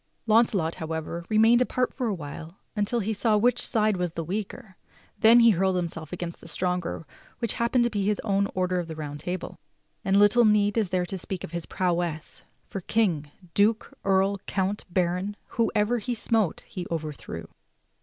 [0.25, 4.73] Launcelot, however, remained apart for a while until he saw which side was the w^eaker,
[5.19, 7.05] then he hurled himself against the stronger
[7.37, 9.59] which happened to be his own order of the Round Table.
[10.03, 14.85] And little need is there to speak of his prowess, for king, duke, earl, count,
[14.89, 17.45] baron— whoever he smote he overthrew.